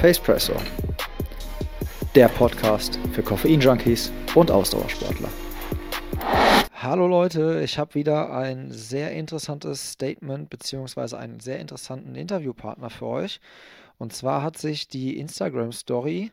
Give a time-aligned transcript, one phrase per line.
[0.00, 0.54] Pacepresso,
[2.14, 5.28] der Podcast für Koffein-Junkies und Ausdauersportler.
[6.72, 11.16] Hallo Leute, ich habe wieder ein sehr interessantes Statement bzw.
[11.16, 13.40] einen sehr interessanten Interviewpartner für euch.
[13.98, 16.32] Und zwar hat sich die Instagram-Story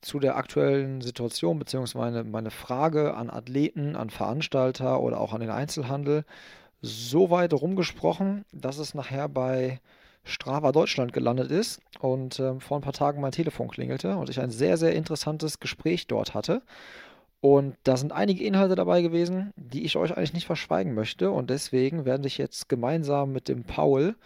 [0.00, 1.98] zu der aktuellen Situation bzw.
[1.98, 6.24] Meine, meine Frage an Athleten, an Veranstalter oder auch an den Einzelhandel
[6.80, 9.80] so weit rumgesprochen, dass es nachher bei
[10.26, 14.40] Strava Deutschland gelandet ist und äh, vor ein paar Tagen mein Telefon klingelte und ich
[14.40, 16.62] ein sehr, sehr interessantes Gespräch dort hatte.
[17.40, 21.30] Und da sind einige Inhalte dabei gewesen, die ich euch eigentlich nicht verschweigen möchte.
[21.30, 24.16] Und deswegen werde ich jetzt gemeinsam mit dem Paul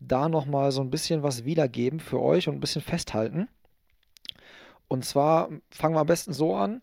[0.00, 3.48] da nochmal so ein bisschen was wiedergeben für euch und ein bisschen festhalten.
[4.88, 6.82] Und zwar fangen wir am besten so an,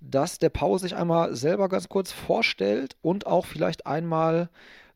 [0.00, 4.48] dass der Paul sich einmal selber ganz kurz vorstellt und auch vielleicht einmal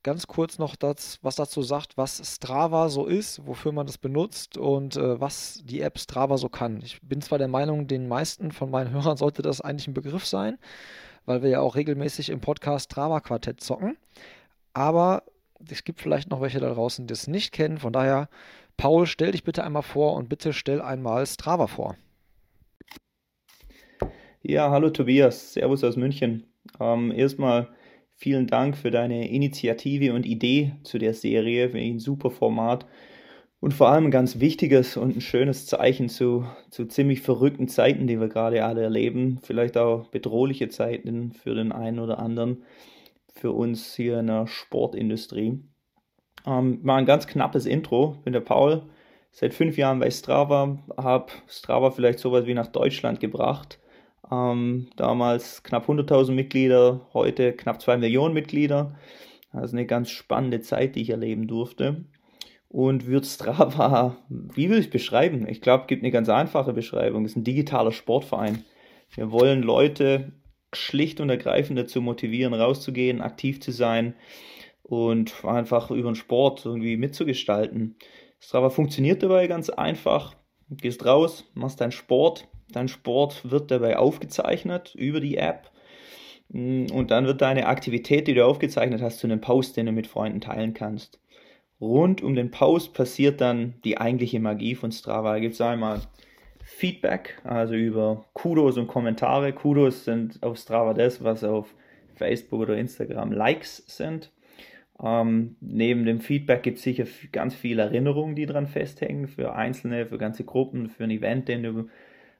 [0.06, 4.56] ganz kurz noch das, was dazu sagt, was Strava so ist, wofür man das benutzt
[4.56, 6.80] und äh, was die App Strava so kann.
[6.80, 10.24] Ich bin zwar der Meinung, den meisten von meinen Hörern sollte das eigentlich ein Begriff
[10.24, 10.58] sein,
[11.24, 13.96] weil wir ja auch regelmäßig im Podcast Strava Quartett zocken.
[14.74, 15.24] Aber
[15.68, 17.78] es gibt vielleicht noch welche da draußen, die es nicht kennen.
[17.78, 18.28] Von daher,
[18.76, 21.96] Paul, stell dich bitte einmal vor und bitte stell einmal Strava vor.
[24.40, 26.44] Ja, hallo Tobias, Servus aus München.
[26.78, 27.74] Ähm, erstmal
[28.18, 31.66] Vielen Dank für deine Initiative und Idee zu der Serie.
[31.66, 32.86] Ich ein super Format
[33.60, 38.06] und vor allem ein ganz wichtiges und ein schönes Zeichen zu, zu ziemlich verrückten Zeiten,
[38.06, 39.38] die wir gerade alle erleben.
[39.42, 42.64] Vielleicht auch bedrohliche Zeiten für den einen oder anderen,
[43.34, 45.60] für uns hier in der Sportindustrie.
[46.46, 48.14] Ähm, mal ein ganz knappes Intro.
[48.16, 48.84] Ich bin der Paul,
[49.30, 53.78] seit fünf Jahren bei Strava, habe Strava vielleicht sowas wie nach Deutschland gebracht
[54.30, 58.98] ähm, damals knapp 100.000 Mitglieder, heute knapp 2 Millionen Mitglieder.
[59.52, 62.04] Also eine ganz spannende Zeit, die ich erleben durfte.
[62.68, 65.48] Und wird Strava, wie will ich beschreiben?
[65.48, 67.24] Ich glaube, es gibt eine ganz einfache Beschreibung.
[67.24, 68.64] Es ist ein digitaler Sportverein.
[69.14, 70.32] Wir wollen Leute
[70.74, 74.14] schlicht und ergreifend dazu motivieren, rauszugehen, aktiv zu sein
[74.82, 77.96] und einfach über den Sport irgendwie mitzugestalten.
[78.40, 80.34] Strava funktioniert dabei ganz einfach.
[80.68, 85.70] Du gehst raus, machst deinen Sport, Dein Sport wird dabei aufgezeichnet über die App.
[86.48, 89.92] Mm, und dann wird deine Aktivität, die du aufgezeichnet hast, zu einem Post, den du
[89.92, 91.20] mit Freunden teilen kannst.
[91.80, 95.34] Rund um den Post passiert dann die eigentliche Magie von Strava.
[95.34, 96.00] Da gibt es einmal
[96.64, 99.52] Feedback, also über Kudos und Kommentare.
[99.52, 101.74] Kudos sind auf Strava das, was auf
[102.14, 104.32] Facebook oder Instagram Likes sind.
[105.02, 110.06] Ähm, neben dem Feedback gibt es sicher ganz viele Erinnerungen, die dran festhängen, für Einzelne,
[110.06, 111.88] für ganze Gruppen, für ein Event, den du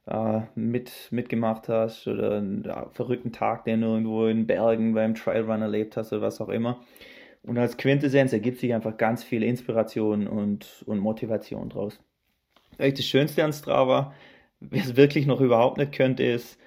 [0.06, 5.14] äh, mit, mitgemacht hast oder einen ja, verrückten Tag, den du irgendwo in Bergen beim
[5.14, 6.80] Trailrun erlebt hast oder was auch immer.
[7.42, 12.00] Und als Quintessenz ergibt sich einfach ganz viel Inspiration und, und Motivation draus.
[12.78, 14.12] Echt das Schönste an Strava,
[14.60, 16.58] wer es wirklich noch überhaupt nicht könnte, ist,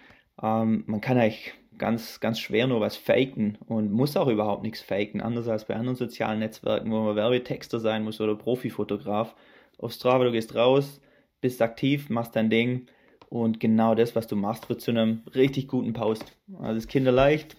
[0.42, 4.82] ähm, man kann eigentlich ganz, ganz schwer nur was faken und muss auch überhaupt nichts
[4.82, 9.36] faken, anders als bei anderen sozialen Netzwerken, wo man Werbetexter sein muss oder Profifotograf.
[9.78, 11.00] Auf Strava, du gehst raus,
[11.42, 12.88] bist aktiv, machst dein Ding
[13.30, 16.26] und genau das, was du machst, wird zu einem richtig guten Post.
[16.60, 17.58] Also ist kinderleicht.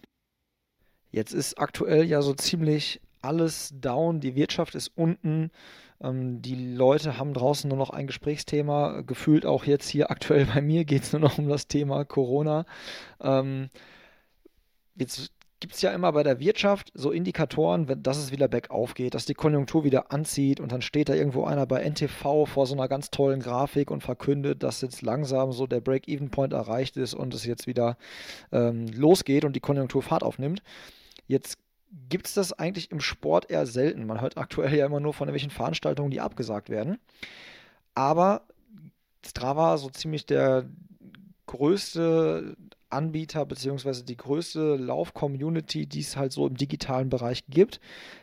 [1.13, 5.51] Jetzt ist aktuell ja so ziemlich alles down, die Wirtschaft ist unten,
[6.01, 9.03] ähm, die Leute haben draußen nur noch ein Gesprächsthema.
[9.03, 12.65] Gefühlt auch jetzt hier aktuell bei mir geht es nur noch um das Thema Corona.
[13.21, 13.71] Ähm,
[14.97, 19.15] jetzt gibt es ja immer bei der Wirtschaft so Indikatoren, dass es wieder bergauf geht,
[19.15, 22.75] dass die Konjunktur wieder anzieht und dann steht da irgendwo einer bei NTV vor so
[22.75, 27.35] einer ganz tollen Grafik und verkündet, dass jetzt langsam so der Break-Even-Point erreicht ist und
[27.35, 27.99] es jetzt wieder
[28.53, 30.63] ähm, losgeht und die Konjunktur Fahrt aufnimmt.
[31.27, 31.59] Jetzt
[32.09, 34.07] gibt es das eigentlich im Sport eher selten.
[34.07, 36.99] Man hört aktuell ja immer nur von irgendwelchen Veranstaltungen, die abgesagt werden.
[37.95, 38.43] Aber
[39.27, 40.65] Strava, so ziemlich der
[41.47, 42.57] größte
[42.91, 47.81] Anbieter beziehungsweise die größte Lauf-Community, die es halt so im digitalen Bereich gibt,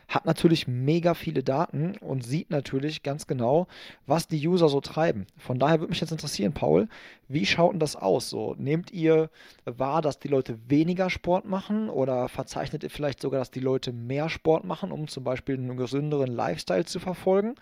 [0.08, 3.66] hat natürlich mega viele Daten und sieht natürlich ganz genau,
[4.06, 5.26] was die User so treiben.
[5.36, 6.88] Von daher würde mich jetzt interessieren, Paul,
[7.28, 8.30] wie schaut denn das aus?
[8.30, 9.30] So, nehmt ihr
[9.64, 13.92] wahr, dass die Leute weniger Sport machen oder verzeichnet ihr vielleicht sogar, dass die Leute
[13.92, 17.54] mehr Sport machen, um zum Beispiel einen gesünderen Lifestyle zu verfolgen?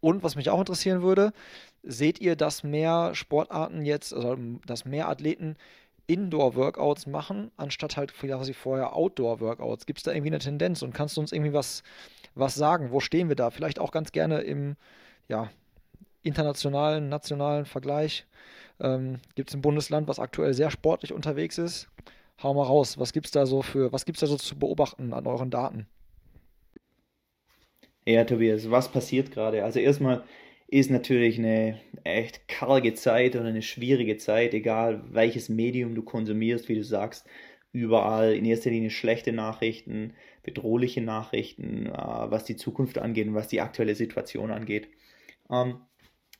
[0.00, 1.32] Und was mich auch interessieren würde,
[1.82, 4.36] seht ihr, dass mehr Sportarten jetzt, also
[4.66, 5.56] dass mehr Athleten
[6.08, 9.86] Indoor-Workouts machen, anstatt halt quasi vorher Outdoor-Workouts?
[9.86, 11.84] Gibt es da irgendwie eine Tendenz und kannst du uns irgendwie was,
[12.34, 12.90] was sagen?
[12.90, 13.50] Wo stehen wir da?
[13.50, 14.76] Vielleicht auch ganz gerne im
[15.28, 15.50] ja,
[16.22, 18.26] internationalen, nationalen Vergleich.
[18.80, 21.88] Ähm, gibt es ein Bundesland, was aktuell sehr sportlich unterwegs ist?
[22.42, 25.12] Hau mal raus, was gibt es da so für, was gibt's da so zu beobachten
[25.12, 25.86] an euren Daten?
[28.06, 29.64] Ja, Tobias, was passiert gerade?
[29.64, 30.24] Also erstmal,
[30.68, 36.68] ist natürlich eine echt karge Zeit oder eine schwierige Zeit, egal welches Medium du konsumierst,
[36.68, 37.26] wie du sagst.
[37.72, 43.48] Überall in erster Linie schlechte Nachrichten, bedrohliche Nachrichten, äh, was die Zukunft angeht und was
[43.48, 44.88] die aktuelle Situation angeht.
[45.50, 45.80] Ähm,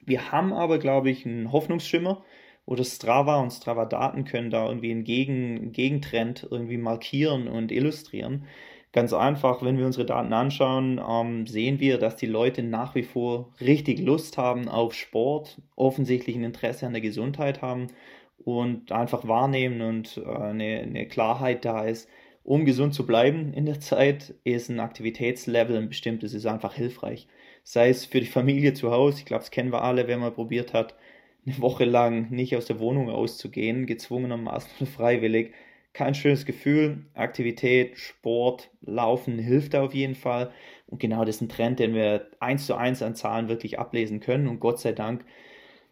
[0.04, 2.25] wir haben aber, glaube ich, einen Hoffnungsschimmer
[2.66, 8.44] oder Strava und Strava-Daten können da irgendwie einen Gegen Gegentrend irgendwie markieren und illustrieren.
[8.98, 13.04] Ganz einfach, wenn wir unsere Daten anschauen, ähm, sehen wir, dass die Leute nach wie
[13.04, 17.86] vor richtig Lust haben auf Sport, offensichtlich ein Interesse an der Gesundheit haben
[18.38, 22.08] und einfach wahrnehmen und äh, eine, eine Klarheit da ist,
[22.42, 27.28] um gesund zu bleiben in der Zeit, ist ein Aktivitätslevel ein bestimmtes, ist einfach hilfreich.
[27.62, 30.34] Sei es für die Familie zu Hause, ich glaube, das kennen wir alle, wenn man
[30.34, 30.96] probiert hat,
[31.46, 35.52] eine Woche lang nicht aus der Wohnung auszugehen, gezwungenermaßen freiwillig,
[35.98, 37.06] kein schönes Gefühl.
[37.14, 40.52] Aktivität, Sport, Laufen hilft da auf jeden Fall.
[40.86, 44.20] Und genau das ist ein Trend, den wir eins zu eins an Zahlen wirklich ablesen
[44.20, 44.46] können.
[44.46, 45.24] Und Gott sei Dank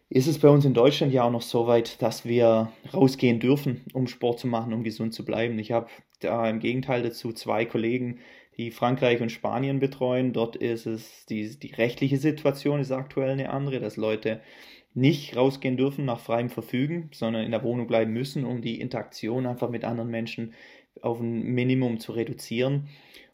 [0.09, 3.83] ist es bei uns in Deutschland ja auch noch so weit, dass wir rausgehen dürfen,
[3.93, 5.59] um Sport zu machen, um gesund zu bleiben.
[5.59, 5.89] Ich habe
[6.21, 8.19] da im Gegenteil dazu zwei Kollegen,
[8.55, 10.31] die Frankreich und Spanien betreuen.
[10.31, 14.39] Dort ist es die, die rechtliche Situation ist aktuell eine andere, dass Leute
[14.97, 19.45] nicht rausgehen dürfen nach freiem Verfügen, sondern in der Wohnung bleiben müssen, um die Interaktion
[19.45, 20.55] einfach mit anderen Menschen
[21.01, 22.89] auf ein Minimum zu reduzieren.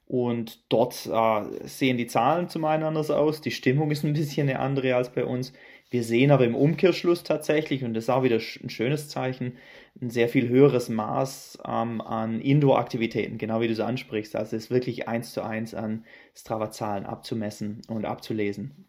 [0.06, 4.50] Und dort äh, sehen die Zahlen zum einen anders aus, die Stimmung ist ein bisschen
[4.50, 5.54] eine andere als bei uns.
[5.89, 9.57] Wir sehen aber im Umkehrschluss tatsächlich, und das ist auch wieder ein schönes Zeichen,
[10.01, 14.36] ein sehr viel höheres Maß ähm, an Indoor-Aktivitäten, genau wie du es ansprichst.
[14.36, 16.04] Also es ist wirklich eins zu eins an
[16.36, 18.86] Strava-Zahlen abzumessen und abzulesen.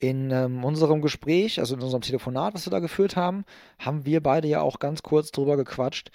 [0.00, 3.44] In ähm, unserem Gespräch, also in unserem Telefonat, was wir da geführt haben,
[3.78, 6.10] haben wir beide ja auch ganz kurz drüber gequatscht.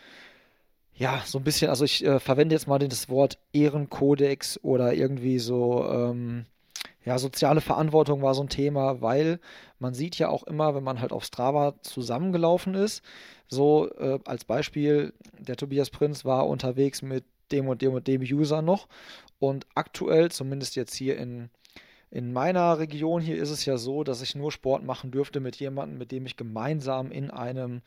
[0.94, 5.40] Ja, so ein bisschen, also ich äh, verwende jetzt mal das Wort Ehrenkodex oder irgendwie
[5.40, 6.46] so, ähm,
[7.06, 9.40] ja, soziale Verantwortung war so ein Thema, weil
[9.80, 13.02] man sieht ja auch immer, wenn man halt auf Strava zusammengelaufen ist,
[13.48, 18.22] so äh, als Beispiel, der Tobias Prinz war unterwegs mit dem und dem und dem
[18.22, 18.88] User noch
[19.40, 21.50] und aktuell, zumindest jetzt hier in
[22.12, 25.58] in meiner Region hier ist es ja so, dass ich nur Sport machen dürfte mit
[25.58, 27.82] jemandem, mit dem ich gemeinsam in einem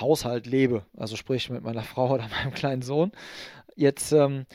[0.00, 0.84] Haushalt lebe.
[0.96, 3.12] Also sprich mit meiner Frau oder meinem kleinen Sohn.
[3.74, 4.46] Jetzt, ähm,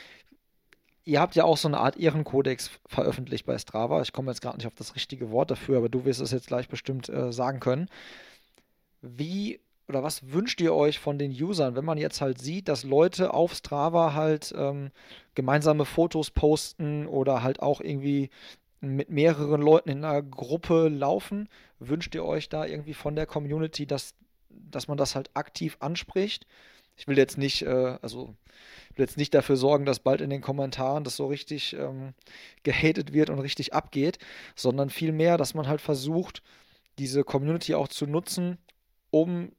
[1.03, 4.01] ihr habt ja auch so eine Art Ehrenkodex veröffentlicht bei Strava.
[4.01, 6.47] Ich komme jetzt gerade nicht auf das richtige Wort dafür, aber du wirst es jetzt
[6.47, 7.89] gleich bestimmt äh, sagen können.
[9.01, 9.59] Wie
[9.89, 13.33] oder was wünscht ihr euch von den Usern, wenn man jetzt halt sieht, dass Leute
[13.33, 14.91] auf Strava halt ähm,
[15.35, 18.29] gemeinsame Fotos posten oder halt auch irgendwie
[18.81, 21.47] mit mehreren Leuten in einer Gruppe laufen.
[21.79, 24.15] Wünscht ihr euch da irgendwie von der Community, dass,
[24.49, 26.47] dass man das halt aktiv anspricht?
[26.97, 28.35] Ich will jetzt nicht, äh, also
[28.95, 32.13] will jetzt nicht dafür sorgen, dass bald in den Kommentaren das so richtig ähm,
[32.63, 34.17] gehatet wird und richtig abgeht,
[34.55, 36.41] sondern vielmehr, dass man halt versucht,
[36.99, 38.57] diese Community auch zu nutzen,
[39.09, 39.51] um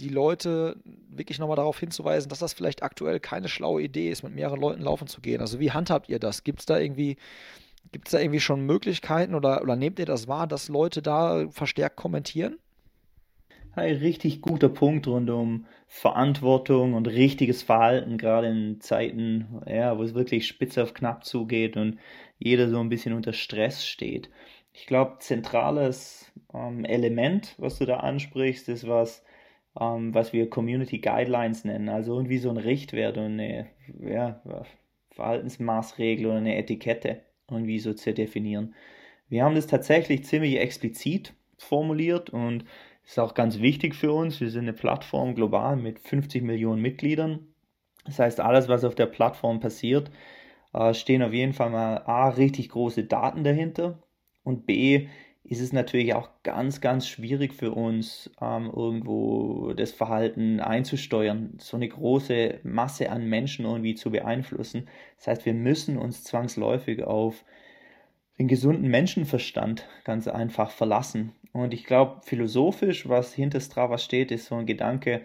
[0.00, 0.76] die Leute
[1.10, 4.80] wirklich nochmal darauf hinzuweisen, dass das vielleicht aktuell keine schlaue Idee ist, mit mehreren Leuten
[4.80, 5.40] laufen zu gehen.
[5.40, 6.42] Also wie handhabt ihr das?
[6.42, 7.16] Gibt es da irgendwie
[7.92, 11.48] Gibt es da irgendwie schon Möglichkeiten oder, oder nehmt ihr das wahr, dass Leute da
[11.50, 12.58] verstärkt kommentieren?
[13.72, 20.02] Ein richtig guter Punkt rund um Verantwortung und richtiges Verhalten, gerade in Zeiten, ja, wo
[20.02, 21.98] es wirklich spitz auf knapp zugeht und
[22.38, 24.28] jeder so ein bisschen unter Stress steht.
[24.72, 29.24] Ich glaube, zentrales ähm, Element, was du da ansprichst, ist was,
[29.80, 33.68] ähm, was wir Community Guidelines nennen, also irgendwie so ein Richtwert und eine
[34.00, 34.42] ja,
[35.10, 38.74] Verhaltensmaßregel oder eine Etikette irgendwie so zu definieren.
[39.28, 42.64] Wir haben das tatsächlich ziemlich explizit formuliert und
[43.04, 44.40] ist auch ganz wichtig für uns.
[44.40, 47.46] Wir sind eine Plattform global mit 50 Millionen Mitgliedern.
[48.04, 50.10] Das heißt, alles, was auf der Plattform passiert,
[50.72, 54.02] äh, stehen auf jeden Fall mal A, richtig große Daten dahinter
[54.42, 55.08] und B,
[55.44, 61.76] ist es natürlich auch ganz, ganz schwierig für uns, ähm, irgendwo das Verhalten einzusteuern, so
[61.76, 64.88] eine große Masse an Menschen irgendwie zu beeinflussen.
[65.16, 67.44] Das heißt, wir müssen uns zwangsläufig auf
[68.38, 71.32] den gesunden Menschenverstand ganz einfach verlassen.
[71.52, 75.22] Und ich glaube, philosophisch, was hinter Strava steht, ist so ein Gedanke,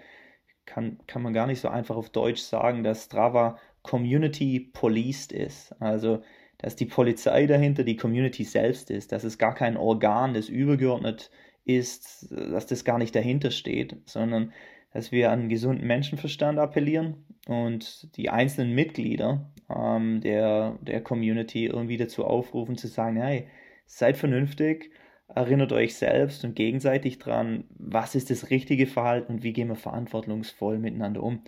[0.65, 5.79] kann, kann man gar nicht so einfach auf Deutsch sagen, dass Strava Community policed ist.
[5.81, 6.24] Also
[6.57, 11.31] dass die Polizei dahinter die Community selbst ist, dass es gar kein Organ, das übergeordnet
[11.65, 14.53] ist, dass das gar nicht dahinter steht, sondern
[14.93, 21.97] dass wir an gesunden Menschenverstand appellieren und die einzelnen Mitglieder ähm, der, der Community irgendwie
[21.97, 23.47] dazu aufrufen zu sagen, hey,
[23.85, 24.91] seid vernünftig,
[25.27, 29.75] erinnert euch selbst und gegenseitig dran, was ist das richtige Verhalten und wie gehen wir
[29.75, 31.43] verantwortungsvoll miteinander um.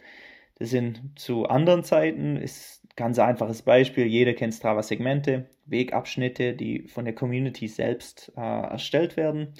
[0.60, 7.06] Das sind zu anderen Zeiten ist Ganz einfaches Beispiel, jeder kennt Strava-Segmente, Wegabschnitte, die von
[7.06, 9.54] der Community selbst äh, erstellt werden,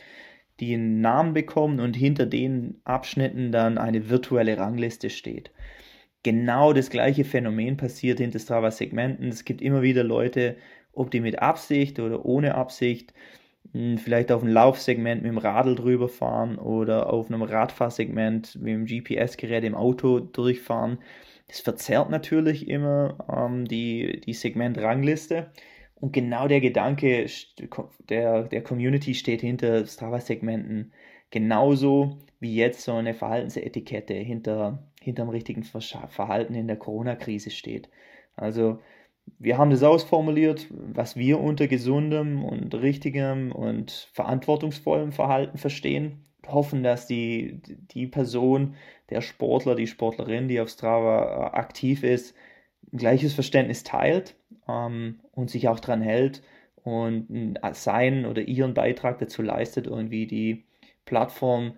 [0.60, 5.52] die einen Namen bekommen und hinter den Abschnitten dann eine virtuelle Rangliste steht.
[6.24, 9.28] Genau das gleiche Phänomen passiert hinter Strava-Segmenten.
[9.28, 10.58] Es gibt immer wieder Leute,
[10.92, 13.14] ob die mit Absicht oder ohne Absicht,
[13.98, 18.86] vielleicht auf einem Laufsegment mit dem Radl drüber fahren oder auf einem Radfahrsegment mit dem
[18.86, 21.00] GPS-Gerät im Auto durchfahren.
[21.48, 25.52] Das verzerrt natürlich immer ähm, die, die Segmentrangliste.
[25.96, 27.26] Und genau der Gedanke
[28.10, 30.92] der, der Community steht hinter Strava-Segmenten
[31.32, 37.90] genauso wie jetzt so eine Verhaltensetikette hinter, hinter dem richtigen Verhalten in der Corona-Krise steht.
[38.36, 38.80] Also
[39.40, 46.26] wir haben das ausformuliert, was wir unter gesundem und richtigem und verantwortungsvollem Verhalten verstehen.
[46.48, 48.76] Hoffen, dass die, die Person,
[49.10, 52.36] der Sportler, die Sportlerin, die auf Strava äh, aktiv ist,
[52.94, 54.36] ein gleiches Verständnis teilt
[54.68, 56.42] ähm, und sich auch daran hält
[56.84, 60.64] und seinen oder ihren Beitrag dazu leistet, irgendwie die
[61.06, 61.74] Plattform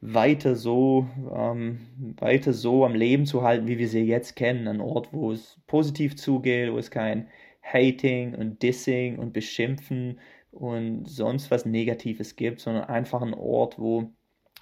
[0.00, 4.68] weiter so, ähm, weiter so am Leben zu halten, wie wir sie jetzt kennen.
[4.68, 7.28] Ein Ort, wo es positiv zugeht, wo es kein
[7.62, 10.20] Hating und Dissing und Beschimpfen
[10.52, 14.10] und sonst was Negatives gibt, sondern einfach ein Ort, wo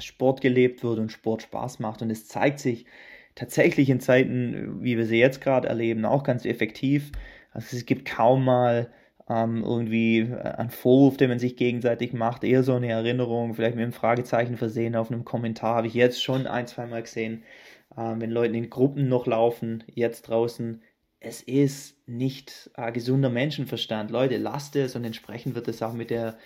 [0.00, 2.02] Sport gelebt wird und Sport Spaß macht.
[2.02, 2.86] Und es zeigt sich
[3.34, 7.12] tatsächlich in Zeiten, wie wir sie jetzt gerade erleben, auch ganz effektiv.
[7.52, 8.90] Also es gibt kaum mal
[9.28, 13.76] ähm, irgendwie äh, ein Vorwurf, den man sich gegenseitig macht, eher so eine Erinnerung, vielleicht
[13.76, 17.44] mit einem Fragezeichen versehen auf einem Kommentar, habe ich jetzt schon ein, zwei Mal gesehen,
[17.96, 20.82] ähm, wenn Leute in Gruppen noch laufen, jetzt draußen,
[21.20, 24.10] es ist nicht äh, gesunder Menschenverstand.
[24.10, 26.36] Leute, lasst es und entsprechend wird es auch mit der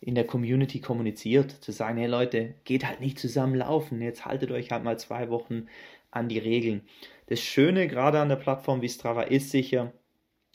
[0.00, 4.52] in der Community kommuniziert, zu sagen, hey Leute, geht halt nicht zusammen laufen, jetzt haltet
[4.52, 5.66] euch halt mal zwei Wochen
[6.12, 6.82] an die Regeln.
[7.26, 9.92] Das Schöne gerade an der Plattform wie Strava ist sicher,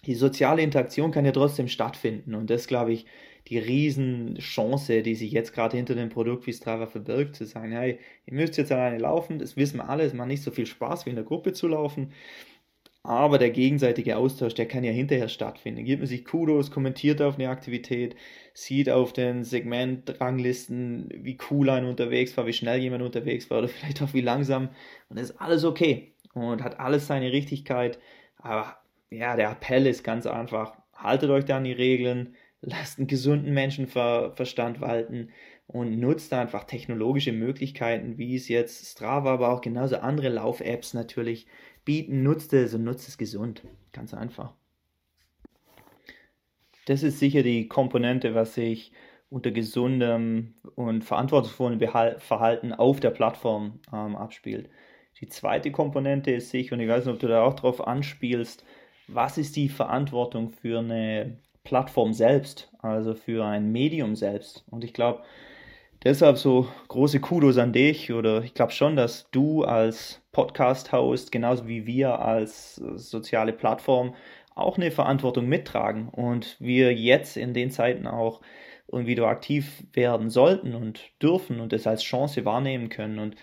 [0.05, 2.35] die soziale Interaktion kann ja trotzdem stattfinden.
[2.35, 3.05] Und das, glaube ich,
[3.47, 7.99] die Riesenchance, die sich jetzt gerade hinter dem Produkt wie Strava verbirgt, zu sagen, hey,
[8.25, 11.05] ihr müsst jetzt alleine laufen, das wissen wir alle, es macht nicht so viel Spaß
[11.05, 12.13] wie in der Gruppe zu laufen.
[13.05, 15.83] Aber der gegenseitige Austausch, der kann ja hinterher stattfinden.
[15.83, 18.15] Gibt man sich Kudos, kommentiert auf eine Aktivität,
[18.53, 23.67] sieht auf den Segmentranglisten, wie cool einer unterwegs war, wie schnell jemand unterwegs war oder
[23.69, 24.69] vielleicht auch wie langsam.
[25.09, 27.99] Und das ist alles okay und hat alles seine Richtigkeit.
[28.37, 28.77] Aber
[29.13, 33.53] ja, der Appell ist ganz einfach, haltet euch da an die Regeln, lasst einen gesunden
[33.53, 35.29] Menschenverstand walten
[35.67, 41.47] und nutzt einfach technologische Möglichkeiten, wie es jetzt Strava, aber auch genauso andere Lauf-Apps natürlich
[41.85, 42.23] bieten.
[42.23, 43.63] Nutzt es und nutzt es gesund.
[43.91, 44.53] Ganz einfach.
[46.85, 48.91] Das ist sicher die Komponente, was sich
[49.29, 54.69] unter gesundem und verantwortungsvollem Verhalten auf der Plattform ähm, abspielt.
[55.19, 58.65] Die zweite Komponente ist sicher, und ich weiß nicht, ob du da auch drauf anspielst,
[59.07, 64.65] was ist die Verantwortung für eine Plattform selbst, also für ein Medium selbst.
[64.69, 65.23] Und ich glaube,
[66.03, 71.67] deshalb so große Kudos an dich oder ich glaube schon, dass du als Podcast-Host, genauso
[71.67, 74.15] wie wir als soziale Plattform,
[74.55, 78.41] auch eine Verantwortung mittragen und wir jetzt in den Zeiten auch
[78.91, 83.17] irgendwie da aktiv werden sollten und dürfen und das als Chance wahrnehmen können.
[83.17, 83.35] Und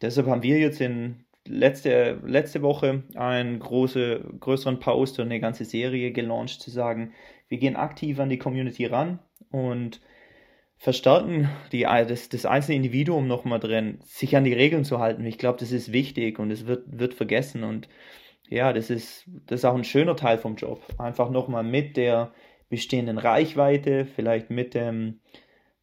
[0.00, 5.64] deshalb haben wir jetzt in letzte, letzte Woche einen große, größeren Post und eine ganze
[5.64, 7.12] Serie gelauncht, zu sagen,
[7.48, 9.18] wir gehen aktiv an die Community ran
[9.50, 10.00] und
[10.76, 15.24] verstärken die, das, das einzelne Individuum nochmal drin, sich an die Regeln zu halten.
[15.24, 17.88] Ich glaube, das ist wichtig und es wird, wird vergessen und
[18.48, 20.82] ja, das ist, das ist auch ein schöner Teil vom Job.
[20.98, 22.32] Einfach nochmal mit der
[22.68, 25.20] bestehenden Reichweite, vielleicht mit dem,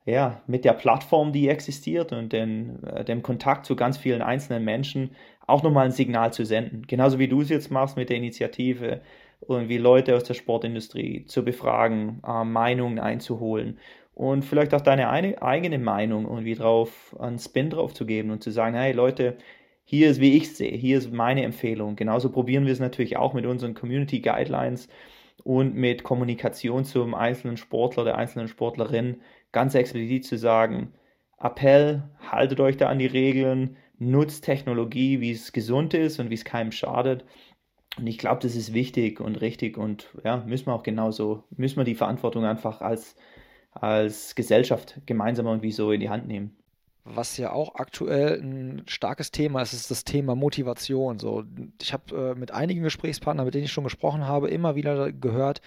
[0.05, 4.63] ja, mit der Plattform, die existiert und den, äh, dem Kontakt zu ganz vielen einzelnen
[4.63, 5.11] Menschen
[5.47, 6.85] auch nochmal ein Signal zu senden.
[6.87, 9.01] Genauso wie du es jetzt machst mit der Initiative,
[9.47, 13.77] irgendwie Leute aus der Sportindustrie zu befragen, äh, Meinungen einzuholen
[14.13, 18.43] und vielleicht auch deine eine, eigene Meinung irgendwie drauf, einen Spin drauf zu geben und
[18.43, 19.37] zu sagen, hey Leute,
[19.85, 21.95] hier ist, wie ich es sehe, hier ist meine Empfehlung.
[21.95, 24.87] Genauso probieren wir es natürlich auch mit unseren Community Guidelines
[25.43, 29.17] und mit Kommunikation zum einzelnen Sportler, der einzelnen Sportlerin
[29.53, 30.91] ganz explizit zu sagen,
[31.39, 36.35] Appell, haltet euch da an die Regeln, nutzt Technologie, wie es gesund ist und wie
[36.35, 37.23] es keinem schadet.
[37.97, 41.77] Und ich glaube, das ist wichtig und richtig und ja, müssen wir auch genauso, müssen
[41.77, 43.15] wir die Verantwortung einfach als,
[43.71, 46.57] als Gesellschaft gemeinsam irgendwie so in die Hand nehmen.
[47.05, 51.19] Was ja auch aktuell ein starkes Thema ist, ist das Thema Motivation.
[51.19, 51.43] So,
[51.81, 55.61] ich habe äh, mit einigen Gesprächspartnern, mit denen ich schon gesprochen habe, immer wieder gehört,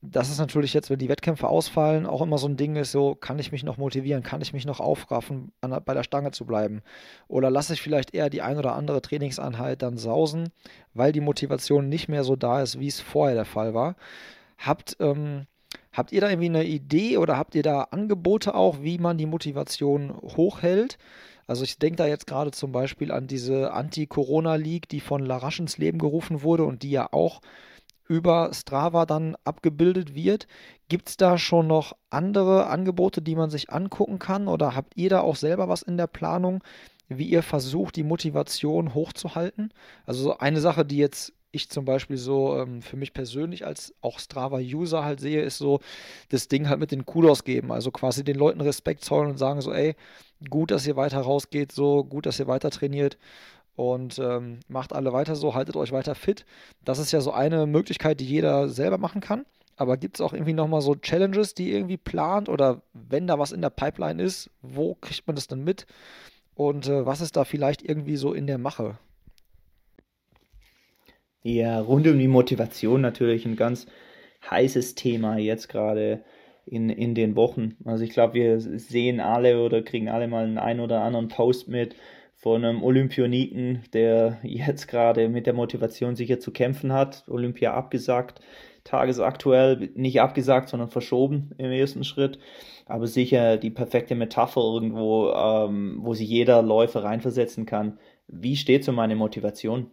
[0.00, 3.14] das ist natürlich jetzt, wenn die Wettkämpfe ausfallen, auch immer so ein Ding ist, so
[3.14, 6.44] kann ich mich noch motivieren, kann ich mich noch aufraffen, an, bei der Stange zu
[6.44, 6.82] bleiben?
[7.28, 10.50] Oder lasse ich vielleicht eher die ein oder andere Trainingseinheit dann sausen,
[10.92, 13.96] weil die Motivation nicht mehr so da ist, wie es vorher der Fall war?
[14.58, 15.46] Habt, ähm,
[15.92, 19.26] habt ihr da irgendwie eine Idee oder habt ihr da Angebote auch, wie man die
[19.26, 20.98] Motivation hochhält?
[21.46, 25.76] Also ich denke da jetzt gerade zum Beispiel an diese Anti-Corona-League, die von Larache ins
[25.78, 27.40] Leben gerufen wurde und die ja auch
[28.08, 30.46] über Strava dann abgebildet wird.
[30.88, 34.48] Gibt es da schon noch andere Angebote, die man sich angucken kann?
[34.48, 36.62] Oder habt ihr da auch selber was in der Planung,
[37.08, 39.72] wie ihr versucht, die Motivation hochzuhalten?
[40.06, 44.18] Also eine Sache, die jetzt ich zum Beispiel so ähm, für mich persönlich als auch
[44.18, 45.80] Strava-User halt sehe, ist so
[46.28, 47.72] das Ding halt mit den Kudos geben.
[47.72, 49.94] Also quasi den Leuten Respekt zollen und sagen so, ey,
[50.50, 53.16] gut, dass ihr weiter rausgeht, so gut, dass ihr weiter trainiert
[53.76, 56.44] und ähm, macht alle weiter so, haltet euch weiter fit.
[56.84, 59.44] Das ist ja so eine Möglichkeit, die jeder selber machen kann.
[59.76, 63.50] Aber gibt es auch irgendwie nochmal so Challenges, die irgendwie plant oder wenn da was
[63.50, 65.86] in der Pipeline ist, wo kriegt man das dann mit?
[66.54, 68.98] Und äh, was ist da vielleicht irgendwie so in der Mache?
[71.42, 73.86] Ja, rund um die Motivation natürlich ein ganz
[74.48, 76.24] heißes Thema jetzt gerade
[76.66, 77.76] in, in den Wochen.
[77.84, 81.68] Also ich glaube, wir sehen alle oder kriegen alle mal einen ein oder anderen Post
[81.68, 81.96] mit
[82.44, 87.24] von einem Olympioniken, der jetzt gerade mit der Motivation sicher zu kämpfen hat.
[87.26, 88.42] Olympia abgesagt,
[88.84, 92.38] tagesaktuell nicht abgesagt, sondern verschoben im ersten Schritt.
[92.84, 97.98] Aber sicher die perfekte Metapher irgendwo, ähm, wo sich jeder Läufer reinversetzen kann.
[98.28, 99.86] Wie steht so meine Motivation?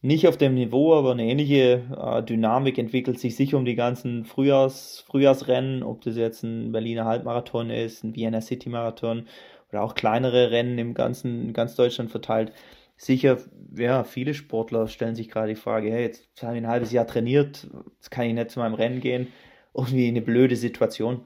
[0.00, 4.24] Nicht auf dem Niveau, aber eine ähnliche äh, Dynamik entwickelt sich sicher um die ganzen
[4.24, 9.26] Frühjahrs, Frühjahrsrennen, ob das jetzt ein Berliner Halbmarathon ist, ein Vienna City Marathon
[9.70, 12.52] oder auch kleinere Rennen im ganzen, ganz Deutschland verteilt.
[12.96, 13.38] Sicher,
[13.74, 17.06] ja, viele Sportler stellen sich gerade die Frage, hey, jetzt habe ich ein halbes Jahr
[17.06, 19.28] trainiert, jetzt kann ich nicht zu meinem Rennen gehen.
[19.72, 21.22] Irgendwie eine blöde Situation.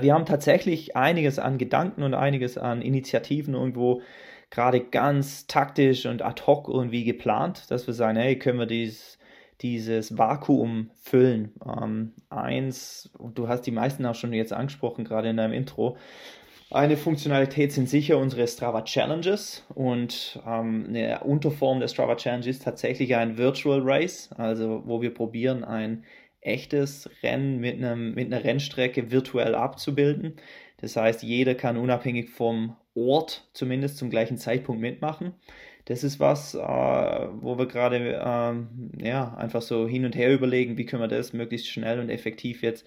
[0.00, 4.00] Wir haben tatsächlich einiges an Gedanken und einiges an Initiativen irgendwo
[4.50, 9.18] gerade ganz taktisch und ad hoc irgendwie geplant, dass wir sagen, hey, können wir dieses,
[9.60, 11.52] dieses Vakuum füllen?
[11.64, 15.96] Ähm, eins, und du hast die meisten auch schon jetzt angesprochen, gerade in deinem Intro,
[16.70, 22.62] eine Funktionalität sind sicher unsere Strava Challenges und ähm, eine Unterform der Strava Challenge ist
[22.62, 26.04] tatsächlich ein Virtual Race, also wo wir probieren, ein
[26.40, 30.36] echtes Rennen mit, einem, mit einer Rennstrecke virtuell abzubilden.
[30.80, 35.34] Das heißt, jeder kann unabhängig vom Ort zumindest zum gleichen Zeitpunkt mitmachen.
[35.88, 40.76] Das ist was, äh, wo wir gerade ähm, ja, einfach so hin und her überlegen,
[40.76, 42.84] wie können wir das möglichst schnell und effektiv jetzt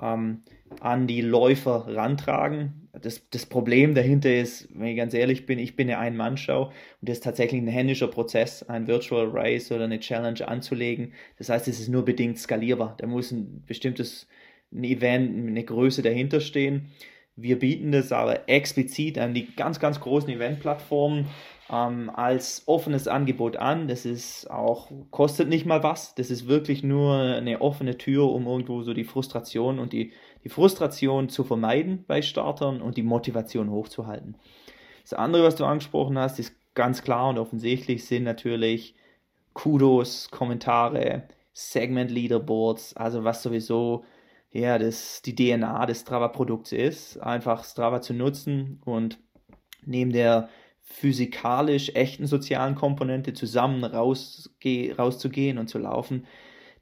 [0.00, 0.42] ähm,
[0.78, 2.88] an die Läufer rantragen.
[3.02, 6.72] Das, das Problem dahinter ist, wenn ich ganz ehrlich bin, ich bin eine Ein-Mann-Show und
[7.00, 11.14] das ist tatsächlich ein händischer Prozess, ein Virtual Race oder eine Challenge anzulegen.
[11.38, 12.94] Das heißt, es ist nur bedingt skalierbar.
[12.98, 14.28] Da muss ein bestimmtes
[14.72, 16.92] ein Event, eine Größe dahinter stehen.
[17.34, 21.26] Wir bieten das aber explizit an die ganz, ganz großen Eventplattformen
[21.70, 23.88] ähm, als offenes Angebot an.
[23.88, 26.14] Das ist auch, kostet nicht mal was.
[26.14, 30.12] Das ist wirklich nur eine offene Tür, um irgendwo so die Frustration und die,
[30.44, 34.36] die Frustration zu vermeiden bei Startern und die Motivation hochzuhalten.
[35.02, 38.94] Das andere, was du angesprochen hast, ist ganz klar und offensichtlich, sind natürlich
[39.52, 44.04] Kudos, Kommentare, Segment Leaderboards, also was sowieso
[44.50, 49.18] ja, das die DNA des Strava-Produkts ist, einfach Strava zu nutzen und
[49.84, 50.48] neben der
[50.86, 56.26] physikalisch echten sozialen Komponente zusammen rausge rauszugehen und zu laufen,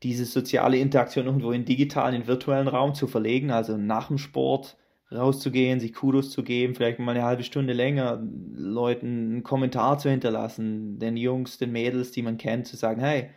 [0.02, 4.76] diese soziale Interaktion irgendwo in digitalen, in virtuellen Raum zu verlegen, also nach dem Sport
[5.10, 8.22] rauszugehen, sich Kudos zu geben, vielleicht mal eine halbe Stunde länger,
[8.54, 13.30] Leuten einen Kommentar zu hinterlassen, den Jungs, den Mädels, die man kennt, zu sagen, hey,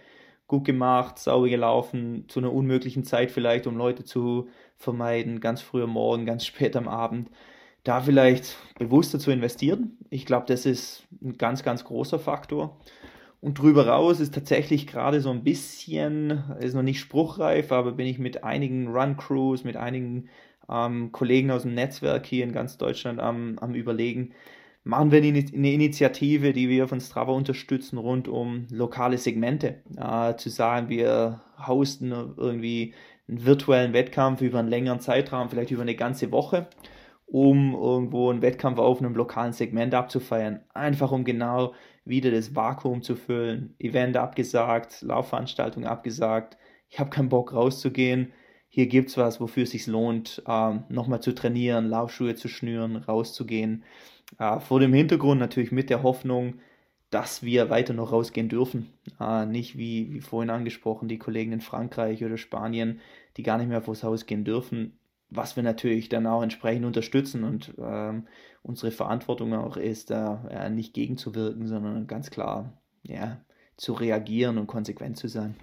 [0.47, 5.84] gut gemacht, sauber gelaufen, zu einer unmöglichen Zeit vielleicht, um Leute zu vermeiden, ganz früh
[5.84, 7.30] am Morgen, ganz spät am Abend
[7.88, 9.97] da vielleicht bewusster zu investieren.
[10.10, 12.78] Ich glaube, das ist ein ganz, ganz großer Faktor.
[13.39, 18.08] Und drüber raus ist tatsächlich gerade so ein bisschen, ist noch nicht spruchreif, aber bin
[18.08, 20.30] ich mit einigen Run-Crews, mit einigen
[20.69, 24.34] ähm, Kollegen aus dem Netzwerk hier in ganz Deutschland am, am Überlegen,
[24.84, 29.82] machen wir eine Initiative, die wir von Strava unterstützen, rund um lokale Segmente.
[29.95, 32.95] Äh, zu sagen, wir hosten irgendwie
[33.28, 36.67] einen virtuellen Wettkampf über einen längeren Zeitraum, vielleicht über eine ganze Woche
[37.28, 40.62] um irgendwo einen Wettkampf auf einem lokalen Segment abzufeiern.
[40.74, 41.74] Einfach um genau
[42.06, 43.76] wieder das Vakuum zu füllen.
[43.80, 46.58] Event abgesagt, Laufveranstaltung abgesagt.
[46.90, 48.32] Ich habe keinen Bock rauszugehen.
[48.70, 52.96] Hier gibt es was, wofür es sich lohnt, ähm, nochmal zu trainieren, Laufschuhe zu schnüren,
[52.96, 53.84] rauszugehen.
[54.40, 56.56] Äh, vor dem Hintergrund natürlich mit der Hoffnung,
[57.10, 58.94] dass wir weiter noch rausgehen dürfen.
[59.20, 63.02] Äh, nicht wie, wie vorhin angesprochen, die Kollegen in Frankreich oder Spanien,
[63.38, 64.98] die gar nicht mehr vors Haus gehen dürfen,
[65.30, 68.28] was wir natürlich dann auch entsprechend unterstützen und ähm,
[68.63, 73.42] unsere Verantwortung auch ist, da äh, nicht gegenzuwirken, sondern ganz klar ja,
[73.76, 75.56] zu reagieren und konsequent zu sein.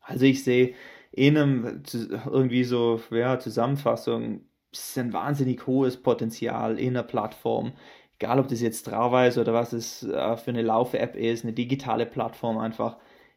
[0.00, 0.74] Also ich sehe
[1.12, 1.82] in einem
[2.26, 4.40] irgendwie so ja, Zusammenfassung
[4.72, 7.72] ist ein wahnsinnig hohes Potenzial in der Plattform.
[8.18, 11.52] Egal, ob das jetzt Strava ist oder was es äh, für eine Lauf-App ist, eine
[11.52, 12.96] digitale Plattform, einfach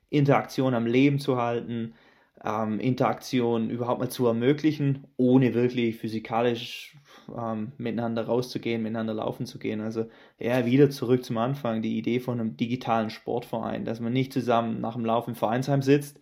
[0.09, 1.93] Interaktion am Leben zu halten,
[2.43, 6.95] ähm, Interaktion überhaupt mal zu ermöglichen, ohne wirklich physikalisch
[7.35, 9.81] ähm, miteinander rauszugehen, miteinander laufen zu gehen.
[9.81, 10.05] Also
[10.37, 14.81] eher wieder zurück zum Anfang, die Idee von einem digitalen Sportverein, dass man nicht zusammen
[14.81, 16.19] nach dem Lauf im Vereinsheim sitzt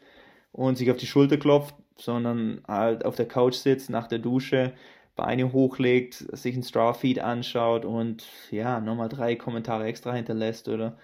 [0.52, 4.74] und sich auf die Schulter klopft, sondern halt auf der Couch sitzt, nach der Dusche,
[5.16, 10.98] Beine hochlegt, sich ein Strava-Feed anschaut und ja, nochmal drei Kommentare extra hinterlässt oder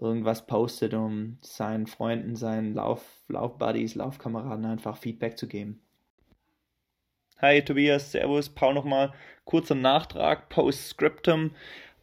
[0.00, 5.80] irgendwas postet, um seinen Freunden, seinen Lauf, Laufbuddies, Laufkameraden einfach Feedback zu geben.
[7.38, 9.12] Hi Tobias, Servus, Paul nochmal.
[9.44, 11.50] Kurzer Nachtrag, Postscriptum.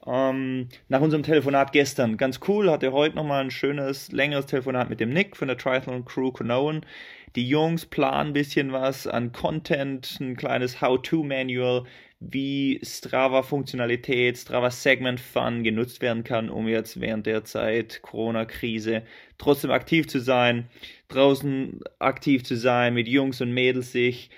[0.06, 5.00] Ähm, nach unserem Telefonat gestern, ganz cool, hatte heute nochmal ein schönes, längeres Telefonat mit
[5.00, 6.86] dem Nick von der Triathlon Crew Conoan.
[7.36, 11.86] Die Jungs planen ein bisschen was an Content, ein kleines How-To-Manual,
[12.32, 19.04] wie Strava-Funktionalität, Strava Segment Fun genutzt werden kann, um jetzt während der Zeit Corona-Krise
[19.38, 20.70] trotzdem aktiv zu sein,
[21.10, 24.30] draußen aktiv zu sein, mit Jungs und Mädels sich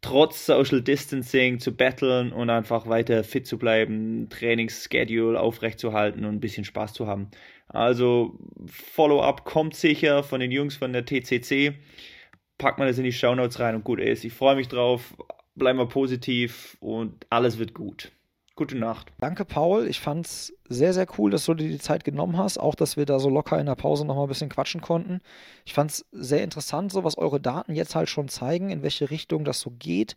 [0.00, 6.40] trotz Social Distancing zu battlen und einfach weiter fit zu bleiben, Trainingsschedule aufrechtzuerhalten und ein
[6.40, 7.30] bisschen Spaß zu haben.
[7.68, 11.74] Also Follow-up kommt sicher von den Jungs von der TCC.
[12.58, 14.24] Packt man das in die Show Notes rein und gut ist.
[14.24, 15.14] Ich freue mich drauf
[15.54, 18.12] bleiben wir positiv und alles wird gut.
[18.56, 19.08] Gute Nacht.
[19.18, 19.88] Danke, Paul.
[19.88, 22.58] Ich fand es sehr, sehr cool, dass du dir die Zeit genommen hast.
[22.58, 25.20] Auch, dass wir da so locker in der Pause nochmal ein bisschen quatschen konnten.
[25.64, 29.10] Ich fand es sehr interessant, so was eure Daten jetzt halt schon zeigen, in welche
[29.10, 30.14] Richtung das so geht.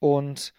[0.00, 0.54] Und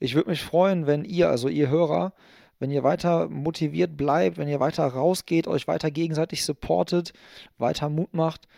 [0.00, 2.14] ich würde mich freuen, wenn ihr, also ihr Hörer,
[2.58, 7.12] wenn ihr weiter motiviert bleibt, wenn ihr weiter rausgeht, euch weiter gegenseitig supportet,
[7.58, 8.48] weiter Mut macht.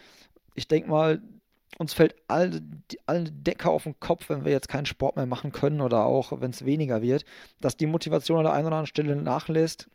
[0.54, 1.20] Ich denke mal,
[1.78, 2.62] uns fällt alle,
[3.04, 6.40] alle Decke auf den Kopf, wenn wir jetzt keinen Sport mehr machen können oder auch
[6.40, 7.24] wenn es weniger wird.
[7.60, 9.88] Dass die Motivation an der einen oder anderen Stelle nachlässt,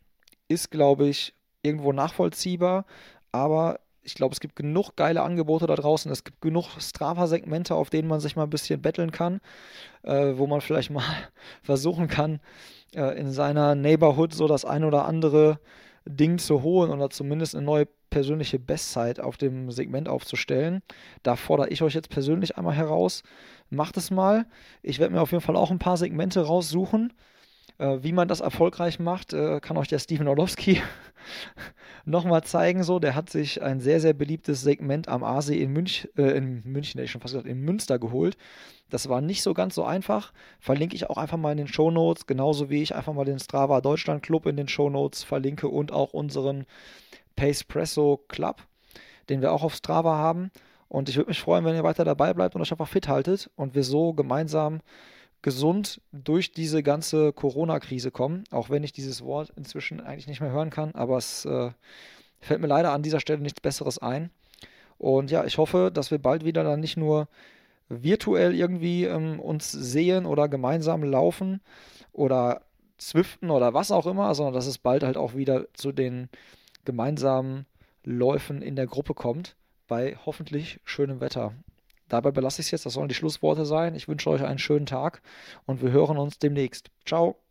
[0.48, 2.84] ist, glaube ich, irgendwo nachvollziehbar.
[3.32, 6.10] Aber ich glaube, es gibt genug geile Angebote da draußen.
[6.10, 9.40] Es gibt genug Strava-Segmente, auf denen man sich mal ein bisschen betteln kann,
[10.02, 11.04] äh, wo man vielleicht mal
[11.62, 12.40] versuchen kann,
[12.94, 15.58] äh, in seiner Neighborhood so das ein oder andere
[16.06, 20.82] Ding zu holen oder zumindest eine neue persönliche Bestzeit auf dem Segment aufzustellen.
[21.22, 23.22] Da fordere ich euch jetzt persönlich einmal heraus.
[23.70, 24.46] Macht es mal.
[24.82, 27.12] Ich werde mir auf jeden Fall auch ein paar Segmente raussuchen.
[27.82, 30.80] Äh, wie man das erfolgreich macht, äh, kann euch der Steven Orlowski
[32.04, 32.84] nochmal zeigen.
[32.84, 36.62] So, der hat sich ein sehr, sehr beliebtes Segment am Aasee in, Münch, äh, in
[36.64, 38.36] München, ich schon fast gesagt, in Münster geholt.
[38.88, 40.32] Das war nicht so ganz so einfach.
[40.60, 43.40] Verlinke ich auch einfach mal in den Show Notes, genauso wie ich einfach mal den
[43.40, 46.66] Strava Deutschland Club in den Show Notes verlinke und auch unseren
[47.34, 48.62] Pacepresso Club,
[49.28, 50.52] den wir auch auf Strava haben.
[50.86, 53.50] Und ich würde mich freuen, wenn ihr weiter dabei bleibt und euch einfach fit haltet
[53.56, 54.82] und wir so gemeinsam
[55.42, 58.44] gesund durch diese ganze Corona-Krise kommen.
[58.50, 61.70] Auch wenn ich dieses Wort inzwischen eigentlich nicht mehr hören kann, aber es äh,
[62.40, 64.30] fällt mir leider an dieser Stelle nichts Besseres ein.
[64.98, 67.28] Und ja, ich hoffe, dass wir bald wieder dann nicht nur
[67.88, 71.60] virtuell irgendwie ähm, uns sehen oder gemeinsam laufen
[72.12, 72.62] oder
[72.98, 76.28] zwiften oder was auch immer, sondern dass es bald halt auch wieder zu den
[76.84, 77.66] gemeinsamen
[78.04, 79.56] Läufen in der Gruppe kommt,
[79.88, 81.52] bei hoffentlich schönem Wetter.
[82.12, 83.94] Dabei belasse ich es jetzt, das sollen die Schlussworte sein.
[83.94, 85.22] Ich wünsche euch einen schönen Tag
[85.64, 86.90] und wir hören uns demnächst.
[87.06, 87.41] Ciao.